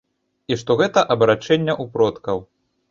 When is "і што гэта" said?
0.53-1.05